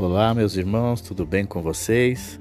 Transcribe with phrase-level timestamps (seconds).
[0.00, 2.38] Olá, meus irmãos, tudo bem com vocês?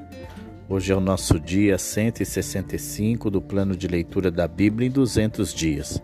[0.70, 6.00] Hoje é o nosso dia 165 do plano de leitura da Bíblia em 200 dias.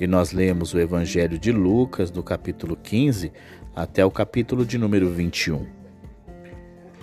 [0.00, 3.30] E nós lemos o Evangelho de Lucas, do capítulo 15
[3.76, 5.66] até o capítulo de número 21.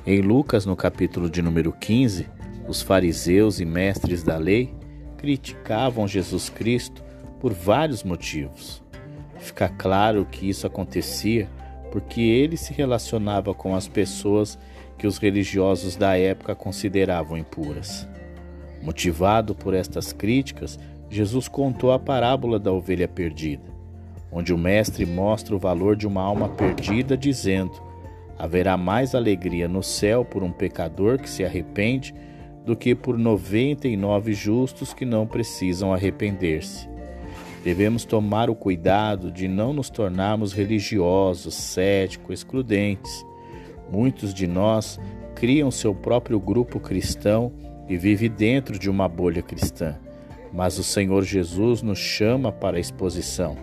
[0.07, 2.27] Em Lucas, no capítulo de número 15,
[2.67, 4.73] os fariseus e mestres da lei
[5.19, 7.03] criticavam Jesus Cristo
[7.39, 8.81] por vários motivos.
[9.37, 11.47] Fica claro que isso acontecia
[11.91, 14.57] porque ele se relacionava com as pessoas
[14.97, 18.07] que os religiosos da época consideravam impuras.
[18.81, 20.79] Motivado por estas críticas,
[21.09, 23.63] Jesus contou a parábola da ovelha perdida,
[24.31, 27.81] onde o Mestre mostra o valor de uma alma perdida, dizendo:
[28.37, 32.13] Haverá mais alegria no céu por um pecador que se arrepende
[32.65, 36.96] do que por noventa e nove justos que não precisam arrepender-se.
[37.67, 43.25] Devemos tomar o cuidado de não nos tornarmos religiosos, céticos, excludentes.
[43.91, 44.97] Muitos de nós
[45.35, 47.51] criam seu próprio grupo cristão
[47.85, 49.97] e vivem dentro de uma bolha cristã.
[50.53, 53.57] Mas o Senhor Jesus nos chama para a exposição,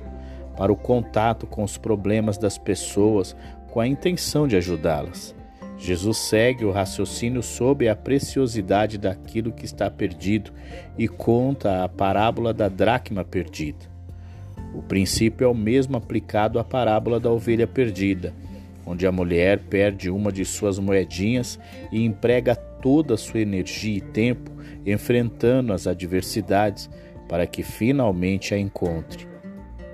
[0.54, 3.34] para o contato com os problemas das pessoas,
[3.70, 5.34] com a intenção de ajudá-las.
[5.78, 10.52] Jesus segue o raciocínio sobre a preciosidade daquilo que está perdido
[10.98, 13.93] e conta a parábola da dracma perdida.
[14.74, 18.34] O princípio é o mesmo aplicado à parábola da ovelha perdida,
[18.84, 21.58] onde a mulher perde uma de suas moedinhas
[21.92, 24.50] e emprega toda a sua energia e tempo
[24.84, 26.90] enfrentando as adversidades
[27.28, 29.26] para que finalmente a encontre.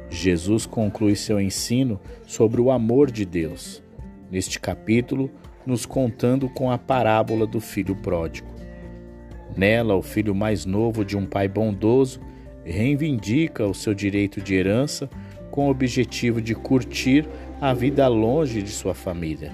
[0.09, 3.81] Jesus conclui seu ensino sobre o amor de Deus,
[4.31, 5.31] neste capítulo,
[5.65, 8.49] nos contando com a parábola do filho pródigo.
[9.57, 12.21] Nela, o filho mais novo de um pai bondoso
[12.71, 15.09] reivindica o seu direito de herança
[15.51, 17.29] com o objetivo de curtir
[17.61, 19.53] a vida longe de sua família.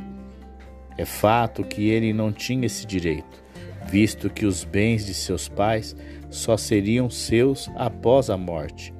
[0.99, 3.43] É fato que ele não tinha esse direito,
[3.87, 5.97] visto que os bens de seus pais
[6.31, 8.95] só seriam seus após a morte.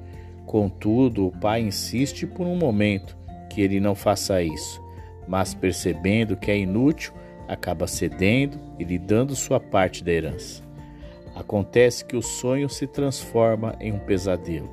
[0.45, 3.17] Contudo, o pai insiste por um momento
[3.49, 4.81] que ele não faça isso,
[5.27, 7.13] mas percebendo que é inútil,
[7.47, 10.66] acaba cedendo e lhe dando sua parte da herança.
[11.37, 14.71] Acontece que o sonho se transforma em um pesadelo.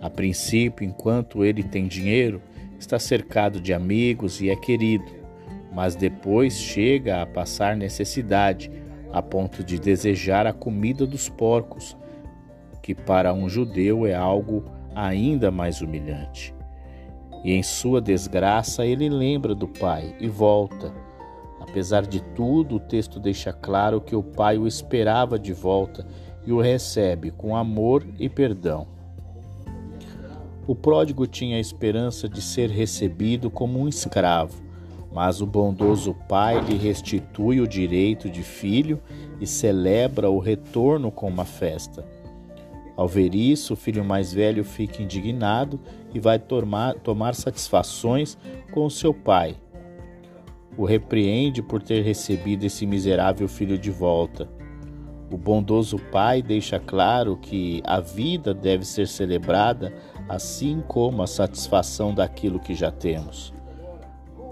[0.00, 2.40] A princípio, enquanto ele tem dinheiro,
[2.78, 5.04] está cercado de amigos e é querido,
[5.72, 8.70] mas depois chega a passar necessidade,
[9.12, 11.96] a ponto de desejar a comida dos porcos,
[12.80, 14.64] que para um judeu é algo
[14.94, 16.54] ainda mais humilhante.
[17.42, 20.94] E em sua desgraça ele lembra do pai e volta
[21.60, 26.06] Apesar de tudo, o texto deixa claro que o pai o esperava de volta
[26.46, 28.86] e o recebe com amor e perdão.
[30.66, 34.62] O pródigo tinha a esperança de ser recebido como um escravo,
[35.12, 39.00] mas o bondoso pai lhe restitui o direito de filho
[39.40, 42.04] e celebra o retorno com uma festa.
[42.96, 45.80] Ao ver isso, o filho mais velho fica indignado
[46.14, 48.36] e vai tomar, tomar satisfações
[48.72, 49.56] com seu pai
[50.76, 54.48] o repreende por ter recebido esse miserável filho de volta.
[55.32, 59.92] O bondoso pai deixa claro que a vida deve ser celebrada
[60.28, 63.52] assim como a satisfação daquilo que já temos.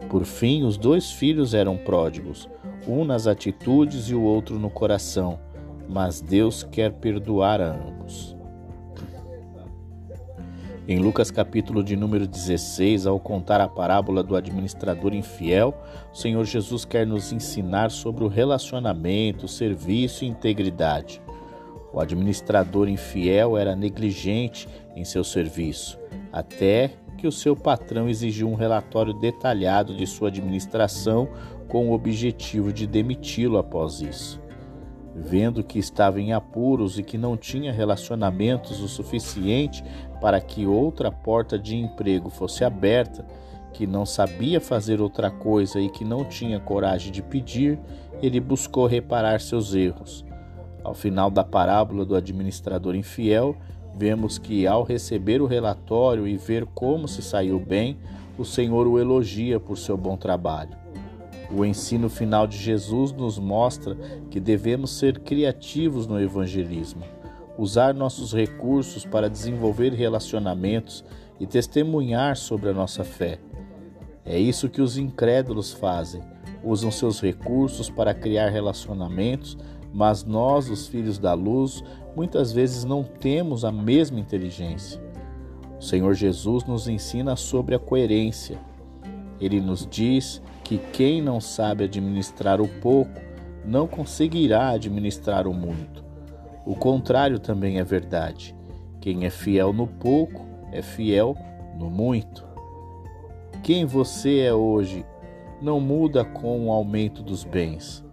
[0.08, 2.48] Por fim, os dois filhos eram pródigos,
[2.86, 5.38] um nas atitudes e o outro no coração,
[5.88, 8.37] mas Deus quer perdoar a ambos.
[10.90, 15.74] Em Lucas capítulo de número 16, ao contar a parábola do administrador infiel,
[16.10, 21.20] o Senhor Jesus quer nos ensinar sobre o relacionamento, serviço e integridade.
[21.92, 24.66] O administrador infiel era negligente
[24.96, 25.98] em seu serviço,
[26.32, 31.28] até que o seu patrão exigiu um relatório detalhado de sua administração
[31.68, 34.40] com o objetivo de demiti-lo após isso.
[35.20, 39.84] Vendo que estava em apuros e que não tinha relacionamentos o suficiente
[40.20, 43.26] para que outra porta de emprego fosse aberta,
[43.72, 47.78] que não sabia fazer outra coisa e que não tinha coragem de pedir,
[48.22, 50.24] ele buscou reparar seus erros.
[50.82, 53.56] Ao final da parábola do administrador infiel,
[53.96, 57.98] vemos que, ao receber o relatório e ver como se saiu bem,
[58.38, 60.70] o Senhor o elogia por seu bom trabalho.
[61.50, 63.96] O ensino final de Jesus nos mostra
[64.30, 67.02] que devemos ser criativos no evangelismo,
[67.56, 71.04] usar nossos recursos para desenvolver relacionamentos
[71.40, 73.38] e testemunhar sobre a nossa fé.
[74.24, 76.20] É isso que os incrédulos fazem,
[76.62, 79.56] usam seus recursos para criar relacionamentos,
[79.92, 81.82] mas nós, os filhos da luz,
[82.14, 85.00] muitas vezes não temos a mesma inteligência.
[85.80, 88.58] O Senhor Jesus nos ensina sobre a coerência.
[89.40, 93.18] Ele nos diz que quem não sabe administrar o pouco
[93.64, 96.04] não conseguirá administrar o muito.
[96.66, 98.54] O contrário também é verdade.
[99.00, 101.34] Quem é fiel no pouco é fiel
[101.78, 102.46] no muito.
[103.62, 105.06] Quem você é hoje
[105.62, 108.04] não muda com o aumento dos bens.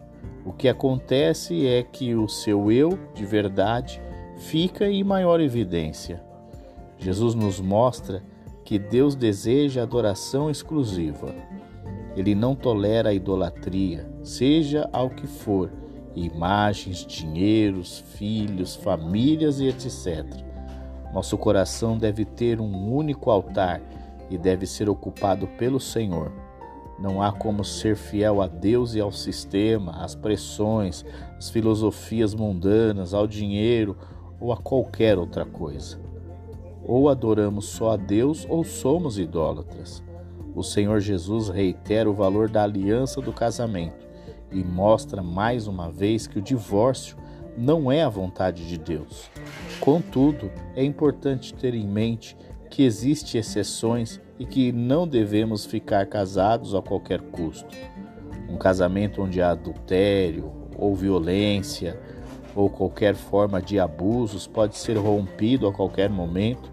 [0.45, 4.01] O que acontece é que o seu eu de verdade
[4.37, 6.23] fica em maior evidência.
[6.97, 8.23] Jesus nos mostra
[8.63, 11.35] que Deus deseja adoração exclusiva.
[12.15, 15.71] Ele não tolera a idolatria, seja ao que for,
[16.15, 20.25] imagens, dinheiros, filhos, famílias e etc.
[21.13, 23.81] Nosso coração deve ter um único altar
[24.29, 26.31] e deve ser ocupado pelo Senhor.
[26.97, 31.03] Não há como ser fiel a Deus e ao sistema, às pressões,
[31.37, 33.97] às filosofias mundanas, ao dinheiro
[34.39, 35.99] ou a qualquer outra coisa.
[36.85, 40.04] Ou adoramos só a Deus ou somos idólatras.
[40.55, 44.07] O Senhor Jesus reitera o valor da aliança do casamento
[44.49, 47.17] e mostra mais uma vez que o divórcio
[47.57, 49.29] não é a vontade de Deus.
[49.81, 52.37] Contudo, é importante ter em mente
[52.69, 57.75] que existem exceções e que não devemos ficar casados a qualquer custo.
[58.49, 61.99] Um casamento onde há adultério ou violência
[62.55, 66.71] ou qualquer forma de abusos pode ser rompido a qualquer momento,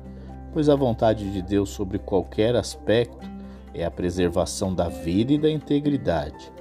[0.53, 3.32] pois a vontade de Deus sobre qualquer aspecto
[3.75, 6.53] é a preservação da vida e da integridade.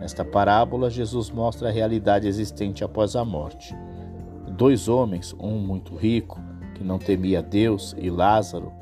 [0.00, 3.76] Nesta parábola, Jesus mostra a realidade existente após a morte.
[4.48, 6.40] Dois homens, um muito rico,
[6.74, 8.72] que não temia Deus, e Lázaro,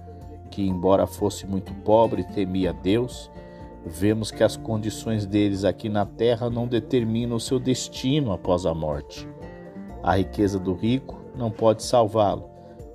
[0.51, 3.31] que, embora fosse muito pobre, temia Deus,
[3.85, 8.73] vemos que as condições deles aqui na terra não determinam o seu destino após a
[8.73, 9.29] morte.
[10.03, 12.49] A riqueza do rico não pode salvá-lo,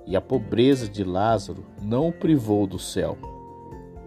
[0.05, 3.17] e a pobreza de Lázaro não o privou do céu.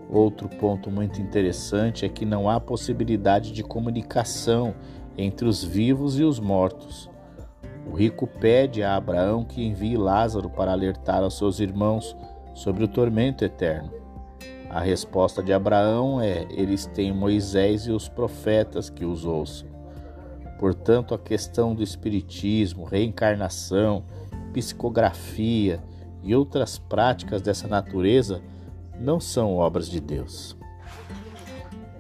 [0.09, 4.75] Outro ponto muito interessante é que não há possibilidade de comunicação
[5.19, 7.11] entre os vivos e os mortos.
[7.91, 12.17] O rico pede a Abraão que envie Lázaro para alertar aos seus irmãos
[12.55, 13.91] sobre o tormento eterno.
[14.71, 19.69] A resposta de Abraão é: eles têm Moisés e os profetas que os ouçam.
[20.59, 24.05] Portanto, a questão do espiritismo, reencarnação,
[24.53, 25.83] psicografia
[26.23, 28.43] e outras práticas dessa natureza
[28.99, 30.57] não são obras de Deus.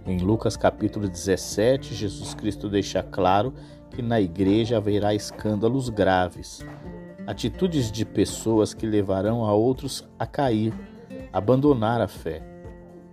[0.06, 3.52] Em Lucas capítulo 17, Jesus Cristo deixa claro
[3.90, 6.64] que na igreja haverá escândalos graves,
[7.26, 10.72] atitudes de pessoas que levarão a outros a cair,
[11.32, 12.42] abandonar a fé.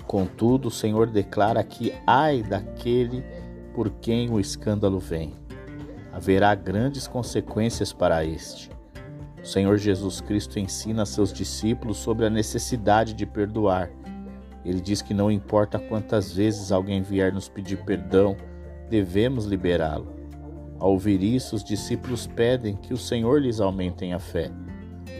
[0.06, 3.24] Contudo, o Senhor declara que ai daquele
[3.74, 5.34] por quem o escândalo vem.
[6.12, 8.70] Haverá grandes consequências para este.
[9.44, 13.92] O Senhor Jesus Cristo ensina a seus discípulos sobre a necessidade de perdoar.
[14.64, 18.38] Ele diz que não importa quantas vezes alguém vier nos pedir perdão,
[18.90, 20.08] devemos liberá-lo.
[20.80, 24.50] Ao ouvir isso, os discípulos pedem que o Senhor lhes aumente a fé.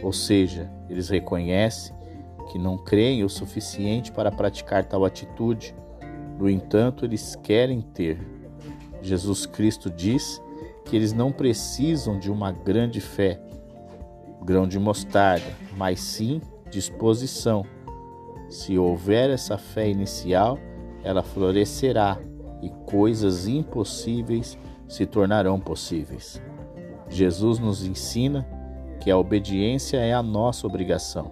[0.02, 1.94] Ou seja, eles reconhecem
[2.50, 5.74] que não creem o suficiente para praticar tal atitude.
[6.38, 8.18] No entanto, eles querem ter.
[9.02, 10.40] Jesus Cristo diz
[10.84, 13.40] que eles não precisam de uma grande fé,
[14.44, 15.46] grão de mostarda,
[15.76, 17.64] mas sim disposição.
[18.48, 20.58] Se houver essa fé inicial,
[21.02, 22.18] ela florescerá
[22.62, 24.58] e coisas impossíveis
[24.88, 26.40] se tornarão possíveis.
[27.08, 28.46] Jesus nos ensina
[29.00, 31.30] que a obediência é a nossa obrigação,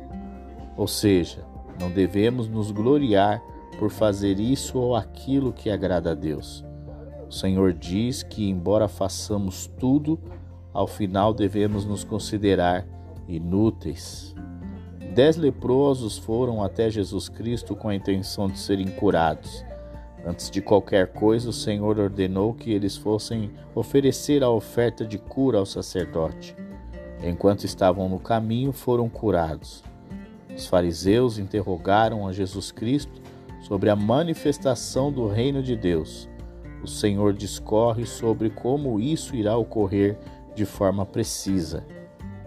[0.77, 1.45] ou seja,
[1.81, 3.43] não devemos nos gloriar
[3.79, 6.65] por fazer isso ou aquilo que agrada a Deus.
[7.27, 10.21] O Senhor diz que, embora façamos tudo,
[10.73, 12.87] ao final devemos nos considerar
[13.29, 14.35] inúteis.
[15.15, 19.65] Dez leprosos foram até Jesus Cristo com a intenção de serem curados.
[20.25, 25.59] Antes de qualquer coisa, o Senhor ordenou que eles fossem oferecer a oferta de cura
[25.59, 26.57] ao sacerdote.
[27.23, 29.83] Enquanto estavam no caminho, foram curados.
[30.55, 33.21] Os fariseus interrogaram a Jesus Cristo
[33.63, 36.29] sobre a manifestação do reino de Deus.
[36.83, 40.19] O Senhor discorre sobre como isso irá ocorrer
[40.55, 41.85] de forma precisa.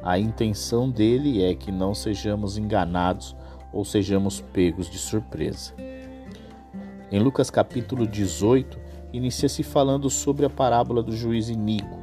[0.05, 3.35] A intenção dele é que não sejamos enganados
[3.73, 5.73] ou sejamos pegos de surpresa.
[7.11, 8.79] Em Lucas capítulo 18,
[9.11, 11.99] inicia-se falando sobre a parábola do juiz Inico,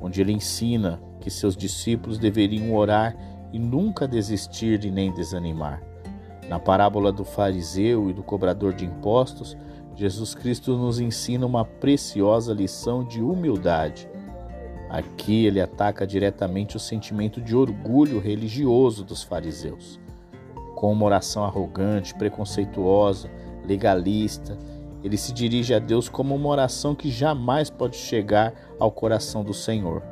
[0.00, 3.16] onde ele ensina que seus discípulos deveriam orar
[3.52, 5.82] e nunca desistir e nem desanimar.
[6.48, 9.56] Na parábola do fariseu e do cobrador de impostos,
[9.96, 14.08] Jesus Cristo nos ensina uma preciosa lição de humildade
[14.90, 20.00] Aqui ele ataca diretamente o sentimento de orgulho religioso dos fariseus.
[20.74, 23.30] Com uma oração arrogante, preconceituosa,
[23.64, 24.58] legalista,
[25.04, 29.54] ele se dirige a Deus como uma oração que jamais pode chegar ao coração do
[29.54, 30.02] Senhor.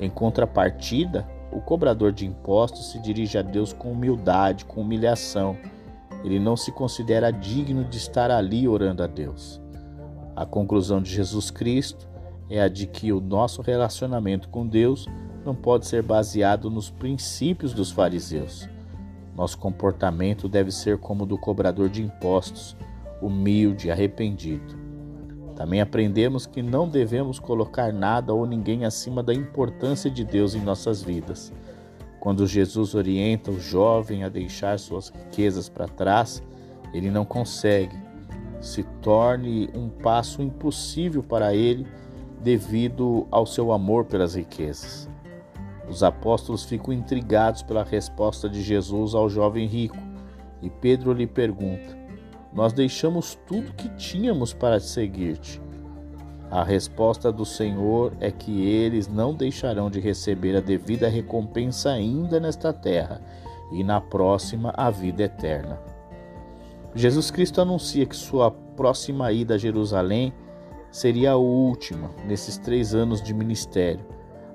[0.00, 5.54] Em contrapartida, o cobrador de impostos se dirige a Deus com humildade, com humilhação.
[6.24, 9.60] Ele não se considera digno de estar ali orando a Deus.
[10.34, 12.13] A conclusão de Jesus Cristo
[12.48, 15.06] é a de que o nosso relacionamento com Deus
[15.44, 18.68] não pode ser baseado nos princípios dos fariseus.
[19.36, 22.76] Nosso comportamento deve ser como o do cobrador de impostos,
[23.20, 24.84] humilde, arrependido.
[25.56, 30.60] Também aprendemos que não devemos colocar nada ou ninguém acima da importância de Deus em
[30.60, 31.52] nossas vidas.
[32.18, 36.42] Quando Jesus orienta o jovem a deixar suas riquezas para trás,
[36.92, 37.96] ele não consegue.
[38.60, 41.86] Se torne um passo impossível para ele
[42.44, 45.08] devido ao seu amor pelas riquezas.
[45.88, 49.96] Os apóstolos ficam intrigados pela resposta de Jesus ao jovem rico
[50.60, 51.96] e Pedro lhe pergunta:
[52.52, 55.60] nós deixamos tudo que tínhamos para seguir-te.
[56.50, 62.38] A resposta do Senhor é que eles não deixarão de receber a devida recompensa ainda
[62.38, 63.22] nesta terra
[63.72, 65.80] e na próxima a vida eterna.
[66.94, 70.32] Jesus Cristo anuncia que sua próxima ida a Jerusalém
[70.94, 74.06] seria a última nesses três anos de ministério.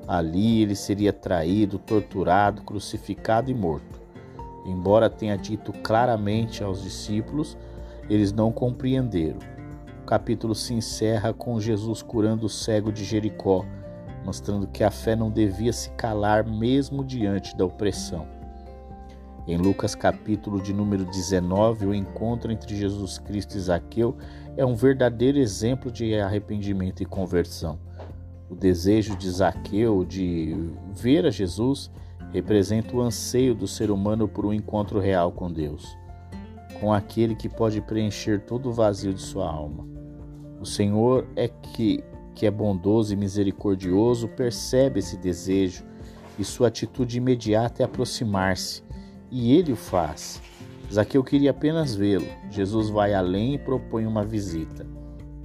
[0.07, 4.01] Ali ele seria traído, torturado, crucificado e morto.
[4.65, 7.57] Embora tenha dito claramente aos discípulos
[8.09, 9.39] eles não compreenderam.
[10.01, 13.65] O capítulo se encerra com Jesus curando o cego de Jericó,
[14.23, 18.25] mostrando que a fé não devia se calar mesmo diante da opressão.
[19.49, 24.15] Em Lucas capítulo de número 19, o encontro entre Jesus Cristo e Zaqueu
[24.55, 27.79] é um verdadeiro exemplo de arrependimento e conversão.
[28.47, 30.55] O desejo de Zaqueu de
[30.93, 31.89] ver a Jesus
[32.31, 35.97] representa o anseio do ser humano por um encontro real com Deus
[36.79, 39.83] com aquele que pode preencher todo o vazio de sua alma.
[40.61, 42.03] O Senhor é que,
[42.35, 45.83] que é bondoso e misericordioso, percebe esse desejo
[46.37, 48.83] e sua atitude imediata é aproximar-se,
[49.31, 50.41] e ele o faz.
[50.91, 52.25] Zaqueu queria apenas vê-lo.
[52.49, 54.85] Jesus vai além e propõe uma visita.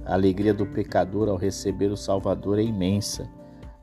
[0.05, 3.29] A alegria do pecador ao receber o Salvador é imensa.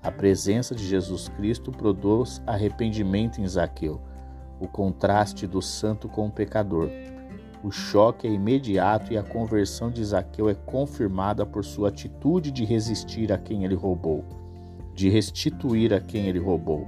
[0.02, 4.00] A presença de Jesus Cristo produz arrependimento em Zaqueu,
[4.58, 6.90] o contraste do santo com o pecador.
[7.62, 12.64] O choque é imediato e a conversão de Zaqueu é confirmada por sua atitude de
[12.64, 14.24] resistir a quem ele roubou,
[14.94, 16.84] de restituir a quem ele roubou.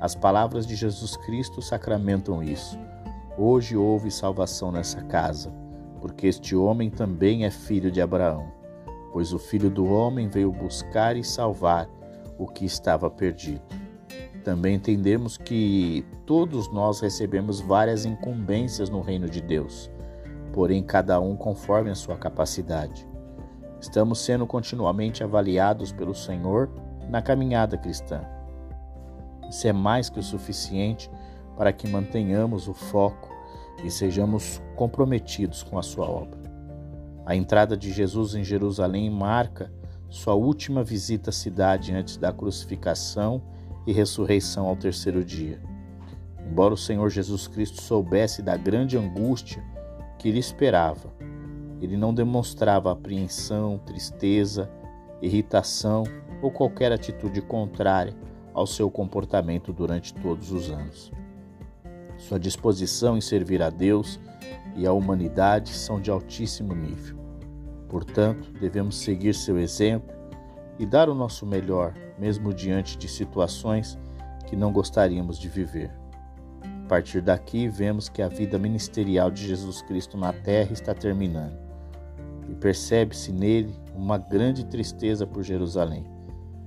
[0.00, 2.78] As palavras de Jesus Cristo sacramentam isso.
[3.36, 5.52] Hoje houve salvação nessa casa,
[6.00, 8.52] porque este homem também é filho de Abraão,
[9.12, 11.88] pois o filho do homem veio buscar e salvar
[12.38, 13.62] o que estava perdido.
[14.44, 19.90] Também entendemos que todos nós recebemos várias incumbências no reino de Deus
[20.52, 23.08] porém cada um conforme a sua capacidade.
[23.80, 26.68] Estamos sendo continuamente avaliados pelo Senhor
[27.08, 28.22] na caminhada cristã.
[29.48, 31.10] Isso é mais que o suficiente
[31.56, 33.34] para que mantenhamos o foco
[33.82, 36.38] e sejamos comprometidos com a sua obra.
[37.24, 39.72] A entrada de Jesus em Jerusalém marca
[40.08, 43.42] sua última visita à cidade antes da crucificação
[43.86, 45.60] e ressurreição ao terceiro dia.
[46.46, 49.62] Embora o Senhor Jesus Cristo soubesse da grande angústia
[50.18, 51.12] que lhe esperava.
[51.80, 54.70] Ele não demonstrava apreensão, tristeza,
[55.20, 56.04] irritação
[56.40, 58.14] ou qualquer atitude contrária
[58.52, 61.12] ao seu comportamento durante todos os anos.
[62.16, 64.18] Sua disposição em servir a Deus
[64.74, 67.16] e a humanidade são de altíssimo nível.
[67.88, 70.14] Portanto, devemos seguir seu exemplo
[70.78, 73.98] e dar o nosso melhor, mesmo diante de situações
[74.46, 75.90] que não gostaríamos de viver.
[76.62, 81.58] A partir daqui, vemos que a vida ministerial de Jesus Cristo na terra está terminando.
[82.48, 86.06] E percebe-se nele uma grande tristeza por Jerusalém,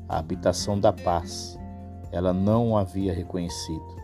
[0.07, 1.57] a habitação da paz.
[2.11, 4.01] Ela não o havia reconhecido.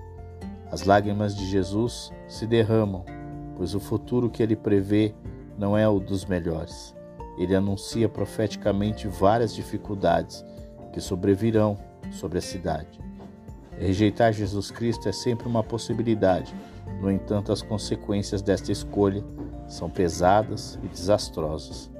[0.71, 3.03] As lágrimas de Jesus se derramam,
[3.55, 5.13] pois o futuro que ele prevê
[5.57, 6.95] não é o dos melhores.
[7.37, 10.45] Ele anuncia profeticamente várias dificuldades
[10.91, 11.77] que sobrevirão
[12.11, 12.99] sobre a cidade.
[13.77, 16.53] Rejeitar Jesus Cristo é sempre uma possibilidade,
[17.01, 19.23] no entanto, as consequências desta escolha
[19.67, 21.91] são pesadas e desastrosas,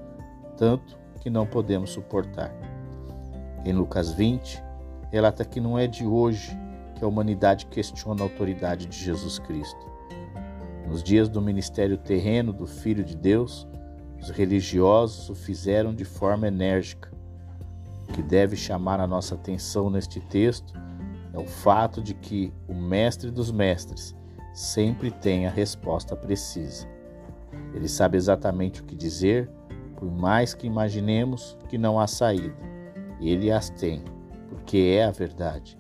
[0.58, 2.52] tanto que não podemos suportar.
[3.64, 4.64] Em Lucas 20,
[5.12, 6.58] relata que não é de hoje
[6.96, 9.88] que a humanidade questiona a autoridade de Jesus Cristo.
[10.88, 13.68] Nos dias do ministério terreno do Filho de Deus,
[14.22, 17.12] os religiosos o fizeram de forma enérgica.
[18.08, 20.74] O que deve chamar a nossa atenção neste texto
[21.34, 24.16] é o fato de que o mestre dos mestres
[24.54, 26.88] sempre tem a resposta precisa.
[27.74, 29.50] Ele sabe exatamente o que dizer,
[29.98, 32.56] por mais que imaginemos que não há saída.
[33.22, 34.04] Ele as tem,
[34.68, 35.80] porque é a verdade.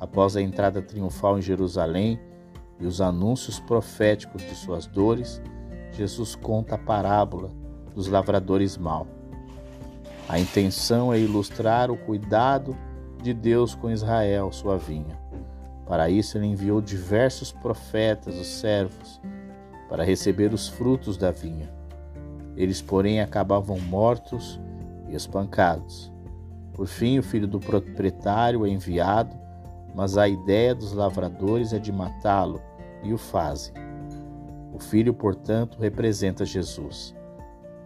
[0.00, 2.18] Após a entrada triunfal em Jerusalém
[2.80, 5.42] e os anúncios proféticos de suas dores,
[5.92, 7.50] Jesus conta a parábola
[7.94, 9.06] dos lavradores mal.
[10.26, 12.74] A intenção é ilustrar o cuidado
[13.22, 15.20] de Deus com Israel, sua vinha.
[15.86, 19.20] Para isso, ele enviou diversos profetas, os servos,
[19.90, 21.70] para receber os frutos da vinha.
[22.56, 24.58] Eles, porém, acabavam mortos
[25.10, 26.10] e espancados.
[26.72, 29.36] Por fim, o filho do proprietário é enviado,
[29.94, 32.60] mas a ideia dos lavradores é de matá-lo
[33.02, 33.74] e o fazem.
[34.72, 37.14] O filho, portanto, representa Jesus.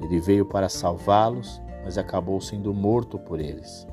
[0.01, 3.87] Ele veio para salvá-los, mas acabou sendo morto por eles.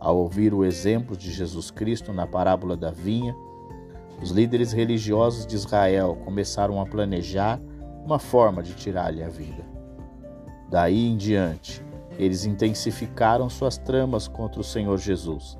[0.00, 3.34] Ao ouvir o exemplo de Jesus Cristo na parábola da vinha,
[4.22, 7.60] os líderes religiosos de Israel começaram a planejar
[8.04, 9.64] uma forma de tirar-lhe a vida.
[10.70, 11.84] Daí em diante,
[12.18, 15.56] eles intensificaram suas tramas contra o Senhor Jesus.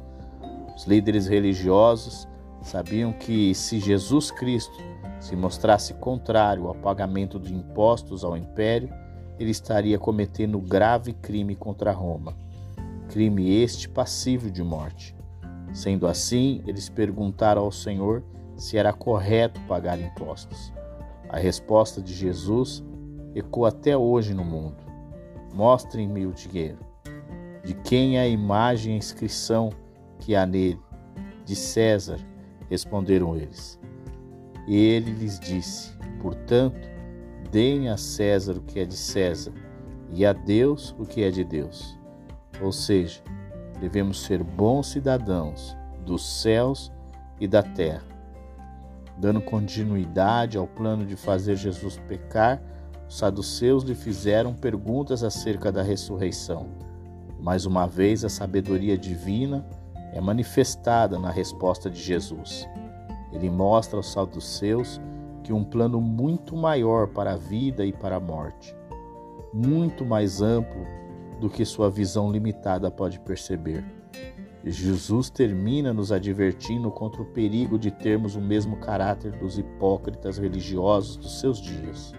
[0.76, 2.28] Os líderes religiosos
[2.62, 4.76] sabiam que se Jesus Cristo
[5.20, 8.88] se mostrasse contrário ao pagamento de impostos ao império,
[9.38, 12.34] ele estaria cometendo grave crime contra Roma,
[13.08, 15.16] crime este passível de morte.
[15.72, 18.22] Sendo assim, eles perguntaram ao Senhor
[18.56, 20.72] se era correto pagar impostos.
[21.28, 22.84] A resposta de Jesus
[23.34, 24.91] ecoa até hoje no mundo.
[25.52, 26.78] Mostrem-me o dinheiro.
[27.64, 29.70] De quem é a imagem e a inscrição
[30.18, 30.80] que há nele?
[31.44, 32.18] De César,
[32.70, 33.78] responderam eles.
[34.66, 36.88] E ele lhes disse: Portanto,
[37.50, 39.52] deem a César o que é de César
[40.10, 41.98] e a Deus o que é de Deus.
[42.60, 43.22] Ou seja,
[43.80, 46.92] devemos ser bons cidadãos dos céus
[47.40, 48.02] e da terra.
[49.18, 52.62] Dando continuidade ao plano de fazer Jesus pecar,
[53.12, 56.68] os saduceus lhe fizeram perguntas acerca da ressurreição.
[57.38, 59.66] Mais uma vez, a sabedoria divina
[60.14, 62.66] é manifestada na resposta de Jesus.
[63.30, 64.98] Ele mostra aos saduceus
[65.44, 68.74] que um plano muito maior para a vida e para a morte,
[69.52, 70.86] muito mais amplo
[71.38, 73.84] do que sua visão limitada pode perceber.
[74.64, 81.16] Jesus termina nos advertindo contra o perigo de termos o mesmo caráter dos hipócritas religiosos
[81.18, 82.14] dos seus dias,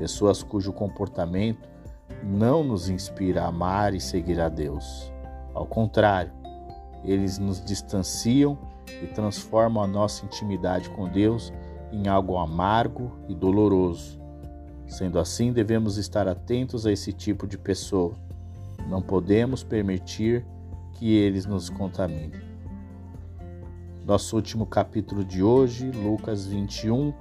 [0.00, 1.68] pessoas cujo comportamento
[2.24, 5.12] não nos inspira a amar e seguir a Deus.
[5.52, 6.32] Ao contrário,
[7.04, 8.56] eles nos distanciam
[9.02, 11.52] e transformam a nossa intimidade com Deus
[11.92, 14.18] em algo amargo e doloroso.
[14.86, 18.14] Sendo assim, devemos estar atentos a esse tipo de pessoa.
[18.88, 20.46] Não podemos permitir
[20.94, 22.40] que eles nos contaminem.
[24.06, 27.12] Nosso último capítulo de hoje, Lucas 21,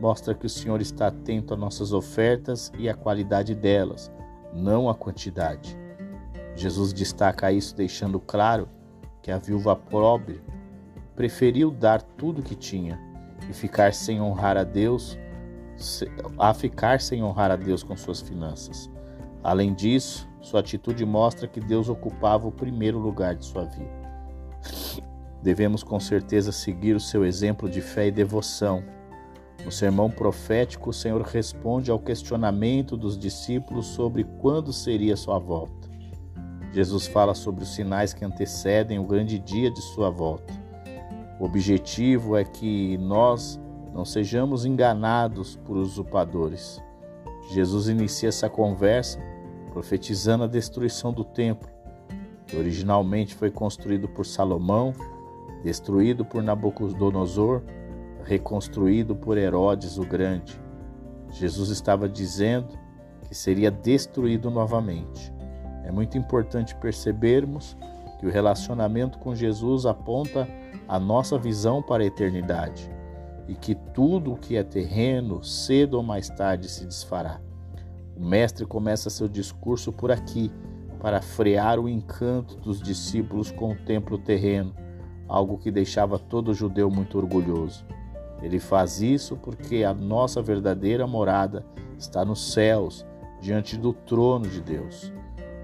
[0.00, 4.10] mostra que o Senhor está atento a nossas ofertas e à qualidade delas,
[4.52, 5.76] não à quantidade.
[6.56, 8.68] Jesus destaca isso deixando claro
[9.22, 10.40] que a viúva pobre
[11.16, 13.00] preferiu dar tudo que tinha
[13.48, 15.18] e ficar sem honrar a Deus,
[16.38, 18.90] a ficar sem honrar a Deus com suas finanças.
[19.42, 24.04] Além disso, sua atitude mostra que Deus ocupava o primeiro lugar de sua vida.
[25.42, 28.82] Devemos com certeza seguir o seu exemplo de fé e devoção.
[29.64, 35.88] No sermão profético, o Senhor responde ao questionamento dos discípulos sobre quando seria sua volta.
[36.72, 40.52] Jesus fala sobre os sinais que antecedem o grande dia de sua volta.
[41.40, 43.60] O objetivo é que nós
[43.94, 46.82] não sejamos enganados por usurpadores.
[47.50, 49.18] Jesus inicia essa conversa
[49.72, 51.68] profetizando a destruição do templo,
[52.46, 54.94] que originalmente foi construído por Salomão,
[55.62, 57.62] destruído por Nabucodonosor,
[58.24, 60.60] reconstruído por Herodes o Grande.
[61.30, 62.78] Jesus estava dizendo
[63.28, 65.32] que seria destruído novamente.
[65.84, 67.76] É muito importante percebermos
[68.18, 70.48] que o relacionamento com Jesus aponta
[70.88, 72.90] a nossa visão para a eternidade
[73.46, 77.40] e que tudo o que é terreno, cedo ou mais tarde, se desfará.
[78.16, 80.50] O Mestre começa seu discurso por aqui,
[81.00, 84.74] para frear o encanto dos discípulos com o templo terreno,
[85.28, 87.84] algo que deixava todo judeu muito orgulhoso.
[88.44, 91.64] Ele faz isso porque a nossa verdadeira morada
[91.98, 93.06] está nos céus,
[93.40, 95.10] diante do trono de Deus.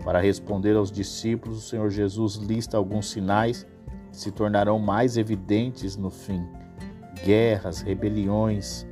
[0.03, 3.67] Para responder aos discípulos, o Senhor Jesus lista alguns sinais
[4.11, 6.43] se tornarão mais evidentes no fim.
[7.23, 8.87] Guerras, rebeliões,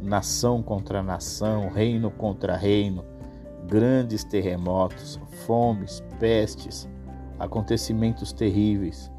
[0.00, 3.04] nação contra nação, reino contra reino,
[3.66, 6.88] grandes terremotos, fomes, pestes,
[7.40, 9.10] acontecimentos terríveis,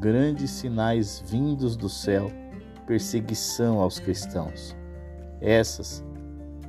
[0.00, 2.28] grandes sinais vindos do céu,
[2.88, 4.74] perseguição aos cristãos.
[5.42, 6.02] Essas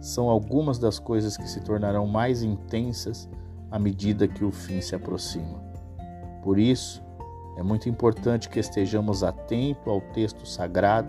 [0.02, 3.30] são algumas das coisas que se tornarão mais intensas
[3.72, 5.64] à medida que o fim se aproxima.
[6.44, 7.02] Por isso,
[7.58, 11.08] é muito importante que estejamos atentos ao texto sagrado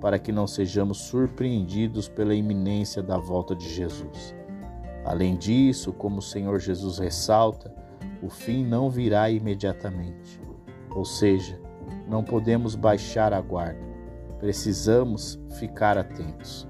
[0.00, 4.34] para que não sejamos surpreendidos pela iminência da volta de Jesus.
[5.04, 7.72] Além disso, como o Senhor Jesus ressalta,
[8.20, 10.40] o fim não virá imediatamente.
[10.90, 11.60] Ou seja,
[12.08, 13.91] não podemos baixar a guarda.
[14.42, 16.66] Precisamos ficar atentos.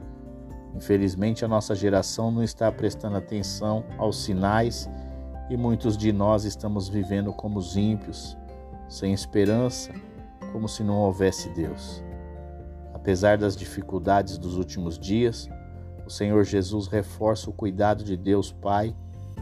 [0.74, 4.90] Infelizmente, a nossa geração não está prestando atenção aos sinais
[5.48, 8.36] e muitos de nós estamos vivendo como os ímpios,
[8.90, 9.90] sem esperança,
[10.52, 12.04] como se não houvesse Deus.
[12.92, 15.48] Apesar das dificuldades dos últimos dias,
[16.06, 18.94] o Senhor Jesus reforça o cuidado de Deus Pai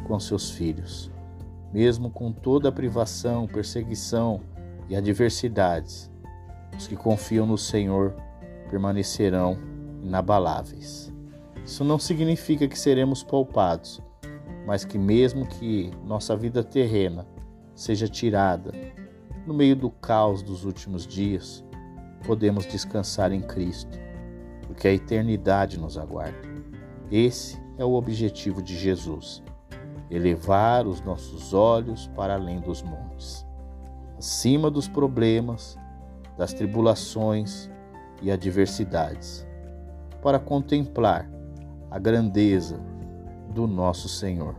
[0.06, 1.10] com seus filhos.
[1.72, 4.40] Mesmo com toda a privação, perseguição
[4.88, 6.09] e adversidades,
[6.76, 8.14] os que confiam no Senhor
[8.68, 9.59] permanecerão
[10.02, 11.12] inabaláveis.
[11.64, 14.00] Isso não significa que seremos poupados,
[14.66, 17.26] mas que, mesmo que nossa vida terrena
[17.74, 18.72] seja tirada
[19.46, 21.64] no meio do caos dos últimos dias,
[22.24, 23.98] podemos descansar em Cristo,
[24.66, 26.48] porque a eternidade nos aguarda.
[27.11, 29.42] Esse é o objetivo de Jesus:
[30.11, 33.46] elevar os nossos olhos para além dos montes,
[34.18, 35.78] acima dos problemas,
[36.36, 37.70] das tribulações
[38.22, 39.46] e adversidades,
[40.22, 41.30] para contemplar
[41.90, 42.80] a grandeza
[43.52, 44.54] do nosso Senhor.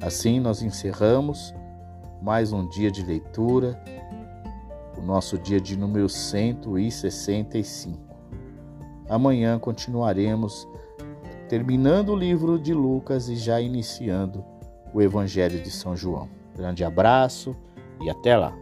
[0.00, 1.54] Assim nós encerramos
[2.22, 3.80] mais um dia de leitura,
[4.96, 7.98] o nosso dia de número 165.
[9.08, 10.68] Amanhã continuaremos
[11.48, 14.44] terminando o livro de Lucas e já iniciando
[14.92, 16.28] o Evangelho de São João.
[16.56, 17.56] Grande abraço
[18.00, 18.54] e até lá!